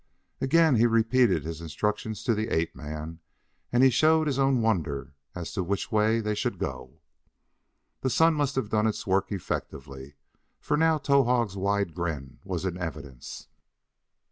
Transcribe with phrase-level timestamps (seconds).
[0.41, 3.19] Again he repeated his instructions to the ape man,
[3.71, 7.01] and he showed his own wonder as to which way they should go.
[7.99, 10.15] The sun must have done its work effectively,
[10.59, 13.47] for now Towahg's wide grin was in evidence.